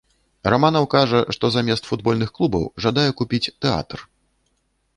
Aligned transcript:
Раманаў 0.53 0.85
кажа, 0.93 1.19
што 1.35 1.45
замест 1.55 1.83
футбольных 1.91 2.33
клубаў 2.39 2.63
жадае 2.85 3.07
купіць 3.23 3.43
тэатр. 3.61 3.99